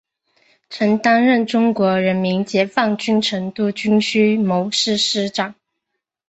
[0.67, 5.53] 曾担任中国人民解放军成都军区某师师长。